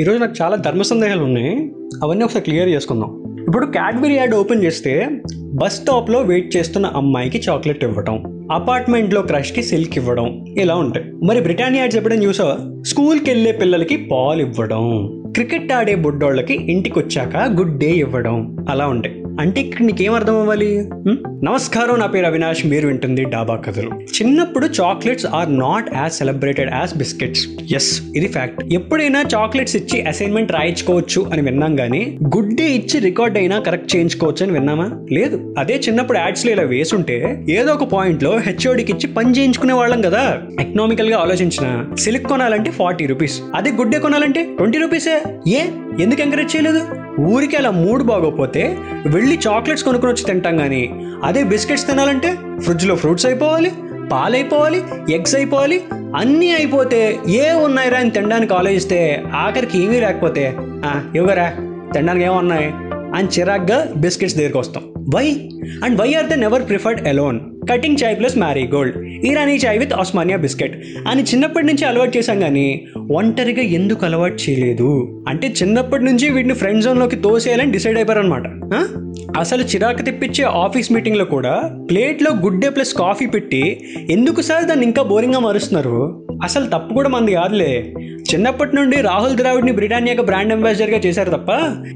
[0.00, 1.72] ఈరోజు నాకు చాలా ధర్మ సందేహాలు ఉన్నాయి.
[2.02, 3.24] అవన్నీ ఒకసారి క్లియర్ చేసుకుందాం.
[3.40, 5.08] ఇప్పుడు క్యాడ్బరీ యాడ్ ఓపెన్ చేస్తే
[5.54, 11.06] బస్ స్టాప్లో వెయిట్ చేస్తున్న అమ్మాయికి చాక్లెట్ ఇవ్వడం అపార్ట్మెంట్లో క్రష్కి సిల్క్ ఇవ్వడం ఇలా ఉంటాయి.
[11.26, 12.82] మరి బ్రిటానియా యాడ్స్ ఎప్పుడైనా చూసావా?
[12.86, 19.21] స్కూల్కి వెళ్ళే పిల్లలకి పాలు ఇవ్వడం క్రికెట్ ఆడే బుడ్డోళ్ళకి ఇంటికి వచ్చాక గుడ్ డే ఇవ్వడం అలా ఉంటాయి.
[19.40, 20.88] అంటే ఇక్కడ నీకేం అర్థం అవ్వాలి
[21.44, 22.66] నమస్కారం నా పేరు అవినాష్.
[22.66, 23.90] మీరు వింటుంది డాబా కథలు.
[23.90, 27.48] చిన్నప్పుడు chocolates are not as celebrated as biscuits.
[27.74, 33.38] Yes ఇది ఫ్యాక్ట్ ఎప్పుడైనా చాక్లెట్స్ ఇచ్చి అసైన్మెంట్ రాయించుకోవచ్చు అని విన్నాం కానీ గుడ్ డే ఇచ్చి రికార్డ్
[33.38, 34.98] అయినా కరెక్ట్ చేయించుకోవచ్చు అని విన్నామా?
[35.12, 35.54] లేదు.
[35.58, 40.38] అదే చిన్నప్పుడు యాడ్స్లో ఇలా వేసుంటే ఏదో ఒక పాయింట్లో హెచ్ఓడికి ఇచ్చి పని చేయించుకునే వాళ్ళం కదా.
[40.60, 41.66] ఎకనామికల్గా ఆలోచించిన
[41.98, 45.60] సిల్క్ కొనాలంటే ఫార్టీ రూపీస్ అదే గుడ్ డే కొనాలంటే ట్వంటీ రూపీసే ఏ?
[46.00, 46.80] ఎందుకు ఎంకరేజ్ చేయలేదు?
[47.26, 48.62] ఊరికి అలా మూడు బాగోపోతే
[49.06, 50.82] వెళ్ళి చాక్లెట్స్ కొనుక్కొని వచ్చి తింటాం కానీ
[51.24, 53.70] అదే బిస్కెట్స్ తినాలంటే ఫ్రిడ్జ్లో ఫ్రూట్స్ అయిపోవాలి
[54.10, 54.78] పాలు అయిపోవాలి
[55.12, 55.78] ఎగ్స్ అయిపోవాలి
[56.16, 57.00] అన్నీ అయిపోతే
[57.38, 58.98] ఏ ఉన్నాయిరా అని తినడానికి ఆలోచిస్తే
[59.36, 60.44] ఆఖరికి ఏమీ లేకపోతే
[60.84, 61.46] "ఆ, ఇవ్వరా
[61.94, 62.68] తినడానికి ఏమున్నాయి
[63.14, 64.84] అని చిరాగ్గా బిస్కెట్స్ దగ్గరికి వస్తాం.
[65.14, 65.26] Why
[65.82, 67.38] and why are they never preferred alone
[67.70, 70.74] cutting chai plus Marie Gold Irani chai with Osmania biscuit
[71.08, 72.66] అని చిన్నప్పటి నుంచి అలవాటు చేశాం కానీ
[73.10, 75.22] ఒంటరిగా ఎందుకు అలవాటు చేయలేదు?
[75.28, 78.42] అంటే చిన్నప్పటి నుంచి వీటిని ఫ్రెండ్ జోన్లోకి తోసేయాలని డిసైడ్ అయిపోయారనమాట
[79.38, 84.86] అసలు చిరాకు తెప్పించే ఆఫీస్ మీటింగ్లో కూడా ప్లేట్లో గుడ్ డే ప్లస్ కాఫీ పెట్టి ఎందుకు సార్ దాన్ని
[84.86, 86.26] ఇంకా బోరింగ్గా మారుస్తున్నారు?
[86.44, 87.92] అసలు తప్పు కూడా మంది కాదులే.
[88.34, 91.48] చిన్నప్పటి నుండి రాహుల్ ద్రావిడ్ని బ్రిటానియాకి బ్రాండ్ అంబాసిడర్గా చేశారు తప్ప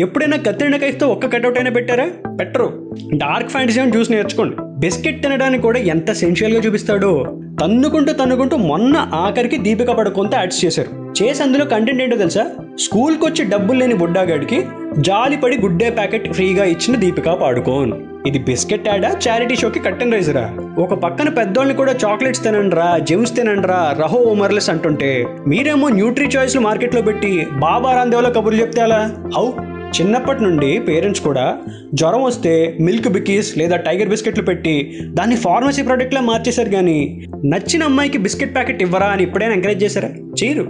[0.00, 2.10] ఎప్పుడైనా కత్తిరిన కైఫ్తో ఒక్క కట్అవుట్ అయినా పెట్టారా?
[2.40, 2.94] పెట్టరు.
[3.14, 4.56] డార్క్ ఫ్యాంటసీ అని చూసి నేర్చుకోండి.
[4.78, 7.37] బిస్కెట్ తినడానికి కూడా ఎంత సెన్షియల్గా చూపిస్తాడో.
[7.60, 10.90] తన్నుకుంటూ తన్నుకుంటూ మొన్న ఆఖరికి దీపిక పడుకుంటూ యాడ్స్ చేశారు.
[11.18, 12.44] చేసి అందులో కంటెంట్ ఏంటో తెలుసా?
[12.78, 14.58] స్కూల్కి వచ్చి డబ్బులు లేని బుడ్డాగాడికి
[14.98, 17.92] జాలిపడి గుడ్డే ప్యాకెట్ ఫ్రీగా ఇచ్చిన దీపిక పాడుకోన్.
[18.26, 20.44] ఇది బిస్కెట్ యాడా చారిటీ షోకి కట్టెన్ రైజరా?
[20.78, 27.02] ఒక పక్కన పెద్దోళ్ళని కూడా చాక్లెట్స్ తినండ్రా జెమ్స్ తినండ్రా రహో ఓమర్లెస్ అంటుంటే మీరేమో న్యూట్రీ చాయిస్లు మార్కెట్లో
[27.02, 29.00] పెట్టి బాబా రాందేవ్లో కబుర్లు చెప్తే అలా
[29.36, 29.46] హౌ?
[29.94, 31.58] చిన్నప్పటి నుండి పేరెంట్స్ కూడా
[31.94, 36.98] జ్వరం వస్తే మిల్క్ బికీస్ లేదా టైగర్ బిస్కెట్లు పెట్టి దాన్ని ఫార్మసీ ప్రోడక్ట్లా మార్చేశారు కానీ
[37.44, 40.08] నచ్చిన అమ్మాయికి బిస్కెట్ ప్యాకెట్ ఇవ్వరా అని ఇప్పుడైనా ఎంకరేజ్ చేశారా?
[40.42, 40.64] చేయరు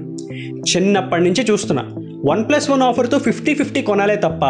[0.74, 1.82] చిన్నప్పటి నుంచి చూస్తున్నా.
[2.24, 4.40] వన్ ప్లస్ వన్ ఆఫర్తో ఫిఫ్టీ ఫిఫ్టీ కొనాలే తప్ప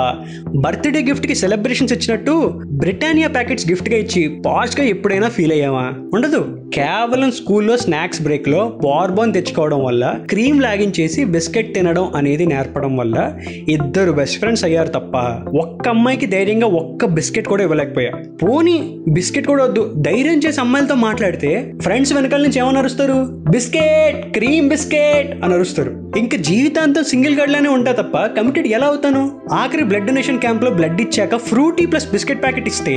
[0.56, 6.62] బర్త్డే గిఫ్ట్కి సెలబ్రేషన్స్ ఇచ్చినట్టు బ్రిటానియా ప్యాకెట్స్ గిఫ్ట్గా ఇచ్చి పాష్గా ఎప్పుడైనా ఫీల్ అయ్యామా ఉండదు.
[6.74, 14.12] కేవలం స్కూల్లో స్నాక్స్ బ్రేక్లో బార్బోన్ తెచ్చుకోవడం వల్ల క్రీమ్ లాగించేసి బిస్కెట్ తినడం అనేది నేర్పడం వల్ల ఇద్దరు
[14.12, 15.16] బెస్ట్ ఫ్రెండ్స్ అయ్యారు తప్ప
[15.56, 18.10] ఒక్క అమ్మాయికి ధైర్యంగా ఒక్క బిస్కెట్ కూడా ఇవ్వలేకపోయా.
[18.42, 19.92] పోనీ బిస్కెట్ కూడా వద్దు.
[19.96, 23.42] ధైర్యం చేసి అమ్మాయిలతో మాట్లాడితే ఫ్రెండ్స్ వెనకాల నుంచి ఏమని అరుస్తారు?
[23.50, 26.12] బిస్కెట్ క్రీమ్ బిస్కెట్ అని అరుస్తారు.
[26.18, 29.20] ఇంకా జీవితాంతం సింగిల్ గడ్లానే ఉంటా తప్ప కమిటెడ్ ఎలా అవుతాను?
[29.52, 32.94] ఆఖరి బ్లడ్ డొనేషన్ క్యాంప్లో బ్లడ్ ఇచ్చాక ఫ్రూటీ ప్లస్ బిస్కెట్ ప్యాకెట్ ఇస్తే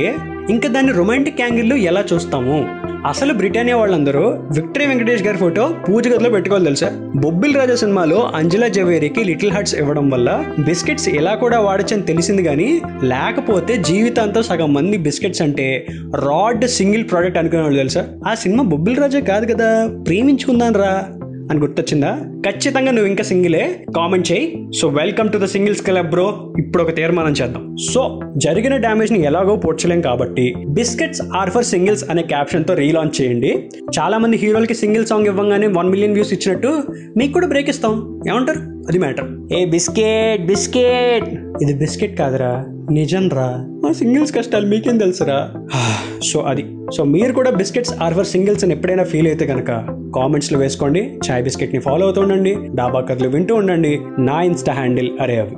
[0.50, 2.56] ఇంకా దాన్ని రొమాంటిక్ యాంగిల్లో ఎలా చూస్తాము?
[3.06, 4.22] అసలు బ్రిటానియా వాళ్ళందరూ
[4.56, 6.88] విక్టరీ వెంకటేష్ గారి ఫోటో పూజ గదిలో పెట్టుకోవాలి తెలుసా?
[7.16, 10.28] బొబ్బిల్ రాజా సినిమాలో అంజలా జవేరికి లిటిల్ హార్ట్స్ ఇవ్వడం వల్ల
[10.58, 12.68] బిస్కెట్స్ ఎలా కూడా వాడచ్చని తెలిసింది కానీ
[13.02, 15.86] లేకపోతే జీవితాంతం సగం మంది బిస్కెట్స్ అంటే
[16.28, 18.04] రాడ్ సింగిల్ ప్రోడక్ట్ అనుకునే వాళ్ళు తెలుసా?
[18.28, 19.70] ఆ సినిమా బొబ్బిల్ రాజా కాదు కదా?
[20.06, 20.92] ప్రేమించుకుందాం రా
[21.50, 22.18] అని గుర్తొచ్చిందా?
[22.50, 23.84] ఖచ్చితంగా నువ్వు ఇంకా సింగిలే.
[23.96, 24.66] కామెంట్ చేయి.
[24.80, 26.54] So welcome to the singles club bro.
[26.58, 27.76] ఇప్పుడు ఒక తీర్మానం చేద్దాం.
[27.92, 33.70] సో జరిగిన డ్యామేజ్ని ఎలాగో పోడ్చలేం కాబట్టి బిస్కెట్స్ ఆర్ ఫర్ సింగిల్స్ అనే క్యాప్షన్తో రీలాంచ్ చేయండి.
[33.98, 36.82] చాలా మంది హీరోలకి సింగిల్ సాంగ్ ఇవ్వగానే వన్ మిలియన్ వ్యూస్ ఇచ్చినట్టు
[37.16, 38.22] మీకు కూడా బ్రేక్ ఇస్తాం.
[38.28, 38.58] ఏమంటారు?
[38.58, 39.52] అది మ్యాటర్.
[39.52, 41.28] ఏ బిస్కెట్ బిస్కెట్.
[41.62, 42.66] ఇది బిస్కెట్ కాదురా.
[42.90, 45.52] నిజం రా మా సింగిల్స్ కష్టాలు మీకేం తెలుసురా?
[46.22, 46.64] సో అది.
[46.96, 49.68] సో మీరు కూడా బిస్కెట్స్ ఆర్ ఫర్ సింగిల్స్ అని ఎప్పుడైనా ఫీల్ అయితే కనుక
[50.16, 51.18] కామెంట్స్లో వేసుకోండి.
[51.30, 52.56] చాయ్ బిస్కెట్ని ఫాలో అవుతూ ఉండండి.
[52.74, 54.00] డాబా కథలు వింటూ ఉండండి.
[54.18, 55.56] నా ఇన్స్టా హ్యాండిల్ అరే అవి